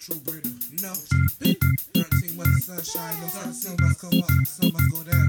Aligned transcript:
true 0.00 0.16
breeder. 0.20 0.48
Know, 0.80 0.94
13 1.44 2.36
months 2.36 2.68
of 2.68 2.84
sunshine, 2.84 3.20
no 3.20 3.28
sun, 3.28 3.76
must 3.80 4.00
come 4.00 4.18
up, 4.18 4.30
sun 4.46 4.72
must 4.72 4.90
go 4.90 5.02
down. 5.02 5.28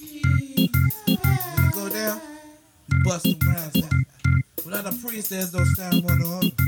When 0.00 1.64
you 1.64 1.70
go 1.72 1.88
down, 1.88 2.20
you 2.88 3.04
bust 3.04 3.24
the 3.24 3.38
rounds 3.46 3.84
out. 3.84 4.64
Without 4.64 4.92
a 4.92 4.96
priest, 4.98 5.30
there's 5.30 5.54
no 5.54 5.64
ceremony 5.76 6.24
on 6.24 6.46
it. 6.46 6.60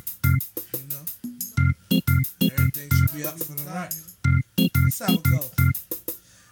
You 0.73 0.87
know, 0.89 2.01
everything 2.53 2.91
should 2.95 3.13
be 3.17 3.25
up 3.25 3.37
for 3.39 3.55
the 3.55 3.65
night. 3.65 3.95
That's 4.57 4.99
how 5.01 5.13
it 5.13 5.23
go. 5.25 5.41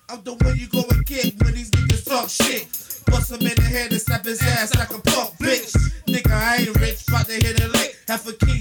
I'm 0.09 0.23
the 0.25 0.35
one 0.35 0.57
you 0.57 0.67
go 0.67 0.83
and 0.91 1.07
get 1.07 1.41
when 1.41 1.55
these 1.55 1.71
niggas 1.71 2.05
talk 2.05 2.29
shit. 2.29 2.67
Bust 3.07 3.31
him 3.31 3.47
in 3.47 3.55
the 3.55 3.63
head 3.63 3.93
and 3.93 4.01
slap 4.01 4.25
his 4.25 4.43
ass 4.43 4.75
like 4.75 4.91
a 4.91 5.01
punk 5.01 5.39
bitch. 5.39 5.73
Nigga, 6.07 6.33
I 6.33 6.57
ain't 6.57 6.81
rich, 6.81 7.07
bout 7.07 7.27
to 7.27 7.33
hit 7.33 7.63
a 7.63 7.69
lick. 7.69 7.95
Half 8.09 8.27
a 8.27 8.33
key, 8.33 8.58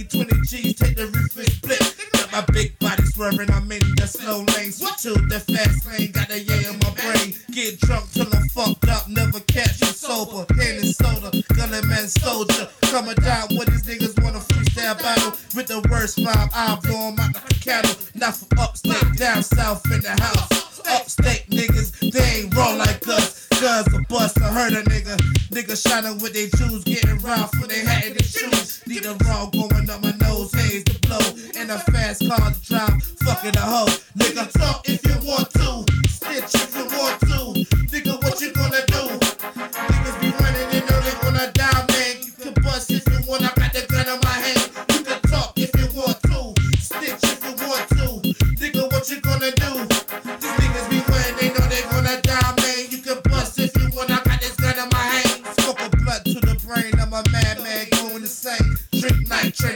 I'm 3.28 3.70
in 3.74 3.84
the 4.00 4.08
slow 4.08 4.40
lane. 4.56 4.72
Switch 4.72 5.04
to 5.04 5.12
the 5.28 5.44
fast 5.44 5.84
lane, 5.92 6.12
got 6.12 6.30
the 6.30 6.40
yeah 6.40 6.72
in 6.72 6.80
my 6.80 6.92
brain. 6.96 7.36
Get 7.52 7.78
drunk 7.82 8.10
till 8.14 8.28
I'm 8.32 8.48
fucked 8.48 8.88
up, 8.88 9.10
never 9.10 9.42
catch 9.42 9.82
you 9.82 9.92
sober. 9.92 10.48
Hand 10.56 10.80
and 10.80 10.96
soda, 10.96 11.36
gunning 11.52 11.88
man 11.90 12.08
soldier. 12.08 12.70
Coming 12.88 13.20
down 13.20 13.52
when 13.52 13.68
these 13.68 13.84
niggas 13.84 14.16
wanna 14.24 14.40
freestyle 14.40 14.98
battle. 14.98 15.36
With 15.56 15.68
the 15.68 15.84
worst 15.92 16.20
rhyme, 16.24 16.50
I'll 16.54 16.80
blow 16.80 17.12
'em 17.12 17.20
out 17.20 17.36
a 17.36 17.54
cattle. 17.60 17.96
Not 18.16 18.38
from 18.38 18.60
upstate, 18.60 19.18
down 19.18 19.44
south 19.44 19.84
in 19.92 20.00
the 20.00 20.16
house. 20.16 20.80
Upstate 20.88 21.50
niggas, 21.50 21.92
they 22.14 22.48
ain't 22.48 22.56
raw 22.56 22.72
like 22.80 23.06
us. 23.10 23.46
Cuz 23.60 23.92
a 23.92 24.00
bust, 24.08 24.40
I 24.40 24.48
heard 24.56 24.72
a 24.72 24.84
nigga. 24.84 25.27
Nigga 25.68 25.90
shining 25.90 26.18
with 26.20 26.34
their 26.34 26.48
shoes, 26.58 26.84
getting 26.86 27.18
rough 27.18 27.52
when 27.60 27.68
they 27.68 27.82
had 27.82 28.14
their 28.14 28.24
shoes. 28.24 28.82
Need 28.88 29.06
a 29.06 29.16
raw 29.26 29.48
going 29.48 29.90
up 29.90 30.02
my 30.02 30.14
nose, 30.22 30.54
haze 30.54 30.86
to 30.86 31.00
blow. 31.00 31.20
And 31.58 31.70
a 31.72 31.80
fast 31.80 32.26
car 32.26 32.52
to 32.52 32.62
drive, 32.62 33.04
fucking 33.04 33.58
a 33.58 33.60
hoe. 33.60 33.86
Nigga, 34.18 34.50
talk 34.54 34.88
if 34.88 35.06
you 35.06 35.28
want 35.28 35.52
to. 35.52 35.84
Stitch 36.08 36.67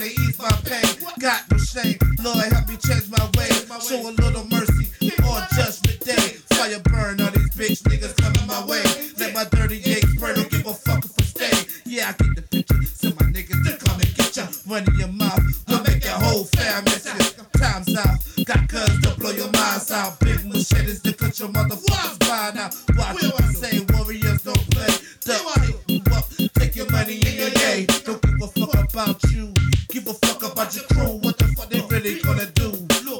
to 0.02 0.08
ease 0.08 0.40
my 0.40 0.52
pain. 0.66 0.82
Got 1.20 1.52
no 1.52 1.58
shame, 1.58 1.98
Lord 2.24 2.52
help 2.52 2.68
me 2.68 2.78
change 2.78 3.08
my 3.10 3.22
ways. 3.38 3.70
Show 3.88 4.02
a 4.02 4.12
little 4.18 4.46
mercy 4.50 4.90
on 5.22 5.46
judgment 5.54 6.00
day. 6.02 6.42
Fire 6.58 6.80
burn 6.90 7.22
all 7.22 7.30
these 7.30 7.54
bitch 7.54 7.82
niggas 7.86 8.18
coming 8.18 8.48
my 8.48 8.66
way. 8.66 8.82
Let 9.18 9.34
my 9.36 9.46
dirty 9.52 9.82
eggs 9.86 10.16
burn, 10.18 10.36
don't 10.36 10.50
give 10.50 10.66
a 10.66 10.74
fuck 10.74 11.06
if 11.06 11.14
I 11.20 11.24
stay. 11.24 11.82
Yeah, 11.86 12.10
I 12.10 12.24
get 12.24 12.36
the 12.36 12.42
picture. 12.42 12.82
Send 12.84 13.20
my 13.20 13.28
niggas 13.28 13.62
to 13.62 13.86
come 13.86 14.00
and 14.02 14.16
get 14.16 14.38
ya. 14.38 14.48
Run 14.66 14.84
in 14.90 14.96
your 14.98 15.14
mouth, 15.14 15.44
we'll 15.68 15.84
make 15.84 16.04
your 16.04 16.18
whole 16.18 16.46
fam 16.46 16.84
miss. 16.86 17.06
Time's 17.60 17.96
out, 17.96 18.18
got 18.46 18.68
guns 18.68 19.02
to 19.02 19.14
blow 19.20 19.32
your 19.32 19.52
minds 19.52 19.92
out. 19.92 20.20
Big 20.20 20.44
machetes 20.46 21.02
to 21.02 21.14
cut 21.14 21.38
your 21.40 21.50
motherfuckers 21.50 22.28
mind 22.28 22.58
out. 22.58 22.74
Watch 22.98 23.22
what 23.22 23.44
I 23.44 23.54
say, 23.54 23.86
warriors 23.94 24.42
don't 24.42 24.66
play. 24.72 24.90
Duck, 25.22 25.46
take 25.62 25.88
you 25.88 26.02
up, 26.12 26.26
take 26.58 26.76
your 26.76 26.90
money 26.90 27.22
in 27.22 27.36
your 27.38 27.52
day. 27.52 27.86
Don't 28.04 28.20
give 28.20 28.42
a 28.42 28.48
fuck 28.48 28.94
about 28.94 29.24
you. 29.32 29.51
Fuck 30.42 30.54
about 30.54 30.76
your 30.76 30.86
crew. 30.86 31.20
What 31.22 31.38
the 31.38 31.46
fuck 31.56 31.70
they 31.70 31.82
really 31.82 32.20
gonna 32.20 32.48
do? 32.48 32.72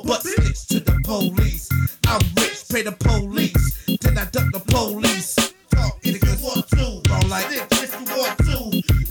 But 0.04 0.24
snitch 0.24 0.66
to 0.70 0.80
the 0.80 1.00
police. 1.04 1.70
I'm 2.08 2.20
rich, 2.36 2.66
pay 2.68 2.82
the 2.82 2.94
police. 2.94 3.78
Then 4.02 4.18
I 4.18 4.26
duck 4.26 4.52
the 4.52 4.60
police. 4.60 5.36
Talk 5.70 6.00
you 6.02 6.18
want 6.42 6.68
to. 6.70 7.02
Bro, 7.06 7.20
like 7.30 7.46
snitch 7.46 7.94
you 7.94 8.18
want 8.18 8.38
to. 8.40 8.58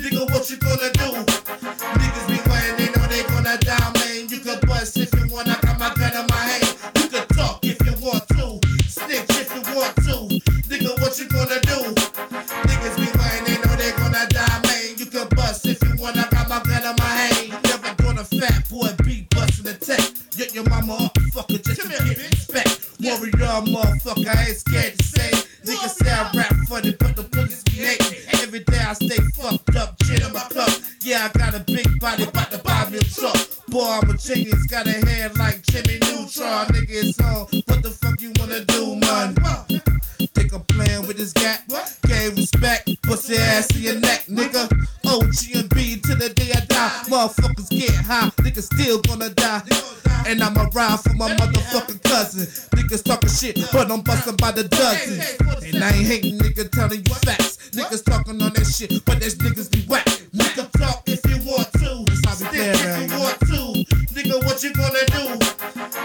Nigga, 0.02 0.26
what 0.28 0.50
you 0.50 0.56
gonna 0.56 0.90
do? 0.90 1.22
Niggas 2.02 2.26
be 2.26 2.38
playing, 2.50 2.76
they 2.78 2.88
oh, 2.88 2.98
know 2.98 3.06
they 3.06 3.22
gonna 3.22 3.56
die, 3.58 3.92
man. 3.94 4.28
You 4.28 4.40
can 4.40 4.58
bust 4.66 4.96
if 4.96 5.14
you 5.14 5.32
want, 5.32 5.46
the 19.72 19.84
tech. 19.84 20.00
Get 20.36 20.54
your 20.54 20.68
mama 20.68 20.94
up, 20.94 21.14
fucker, 21.34 21.62
just 21.62 21.82
to 21.82 21.88
get 21.88 22.16
respect. 22.16 22.90
Warrior, 23.00 23.62
motherfucker, 23.70 24.26
I 24.26 24.48
ain't 24.48 24.56
scared 24.56 24.98
to 24.98 25.04
say. 25.04 25.30
Niggas 25.64 26.02
say 26.02 26.10
I 26.10 26.30
rap 26.34 26.54
funny, 26.68 26.94
but 26.98 27.16
the 27.16 27.24
police 27.24 27.62
be 27.64 27.72
hating. 27.72 28.18
Every 28.42 28.60
day 28.60 28.78
I 28.78 28.94
stay 28.94 29.20
fucked 29.34 29.76
up, 29.76 30.02
shit 30.02 30.22
in 30.24 30.32
my 30.32 30.46
cup. 30.50 30.70
Yeah, 31.02 31.28
I 31.28 31.38
got 31.38 31.54
a 31.54 31.60
big 31.60 32.00
body, 32.00 32.26
bout 32.26 32.50
to 32.50 32.58
buy 32.58 32.88
me 32.90 32.98
a 32.98 33.04
truck. 33.04 33.36
Boy, 33.68 33.84
I'm 33.84 34.10
a 34.10 34.16
genius, 34.16 34.66
got 34.66 34.86
a 34.86 34.92
head 35.06 35.36
like 35.38 35.62
Jimmy 35.62 35.98
Neutron. 36.00 36.66
Nigga, 36.74 36.90
it's 36.90 37.20
on. 37.20 37.46
What 37.66 37.82
the 37.82 37.90
fuck 37.90 38.20
you 38.20 38.32
wanna 38.38 38.64
do, 38.64 38.96
man? 38.96 39.34
Think 40.34 40.52
I'm 40.52 40.62
playing 40.64 41.06
with 41.06 41.16
this 41.16 41.32
gat? 41.32 41.64
Gave 42.06 42.36
respect, 42.36 42.90
pussy 43.02 43.36
ass 43.36 43.74
in 43.76 43.82
your 43.82 44.00
neck, 44.00 44.24
nigga. 44.26 44.66
OG 45.06 45.58
and 45.58 45.68
B 45.70 46.00
to 46.00 46.14
the 46.14 46.28
day 46.30 46.52
I 46.54 46.69
die. 46.80 47.02
Motherfuckers 47.08 47.68
get 47.70 47.94
high, 47.94 48.30
niggas 48.42 48.72
still 48.72 49.00
gonna 49.02 49.30
die. 49.30 49.62
And 50.26 50.42
I'm 50.42 50.56
around 50.56 50.98
for 50.98 51.14
my 51.14 51.30
motherfucking 51.34 52.02
cousin. 52.02 52.46
Niggas 52.76 53.04
talking 53.04 53.30
shit, 53.30 53.56
but 53.72 53.90
I'm 53.90 54.02
busting 54.02 54.36
by 54.36 54.52
the 54.52 54.64
dozen. 54.64 55.20
And 55.66 55.82
I 55.82 55.90
ain't 55.90 56.06
hating, 56.06 56.38
nigga, 56.38 56.70
telling 56.70 57.04
you 57.04 57.14
facts. 57.14 57.58
Niggas 57.72 58.04
talking 58.04 58.40
on 58.42 58.52
that 58.52 58.66
shit, 58.66 59.04
but 59.04 59.20
there's 59.20 59.36
niggas 59.36 59.70
be 59.70 59.82
whack. 59.86 60.04
Nigga, 60.32 60.70
talk 60.78 61.02
if 61.06 61.24
you 61.28 61.38
want 61.48 61.72
to. 61.80 62.04
Stick 62.34 62.52
if 62.52 63.10
you 63.10 63.18
want 63.18 63.38
to. 63.40 63.60
Nigga, 64.14 64.44
what 64.44 64.62
you 64.62 64.72
gonna 64.72 65.04
do? 65.08 65.24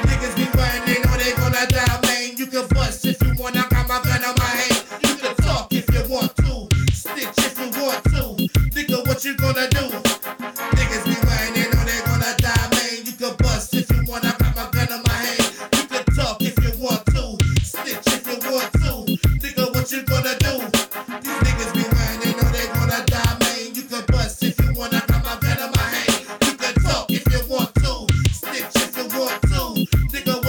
Niggas 0.08 0.36
be 0.36 0.46
running, 0.58 0.84
they 0.86 1.00
know 1.04 1.16
they 1.18 1.34
gonna 1.36 1.66
die, 1.68 2.00
man. 2.04 2.38
You 2.38 2.48
can 2.48 2.68
bust 2.70 3.06
if 3.06 3.22
you 3.22 3.34
want, 3.42 3.58
I 3.58 3.68
got 3.70 3.88
my 3.88 4.02
gun 4.04 4.24
in 4.24 4.36
my 4.38 4.46
hand. 4.46 4.84
You 5.04 5.16
can 5.16 5.36
talk 5.38 5.72
if 5.72 5.86
you 5.92 6.04
want 6.10 6.36
to. 6.38 6.68
Stitch 6.94 7.38
if 7.40 7.60
you 7.60 7.70
want 7.82 8.04
to. 8.06 8.48
Nigga, 8.76 9.06
what 9.08 9.24
you 9.26 9.36
gonna 9.36 9.70
do? 9.70 9.85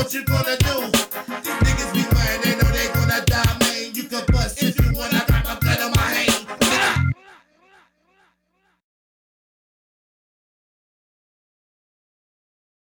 what 0.06 0.14
you 0.14 0.22
gonna? 0.24 0.65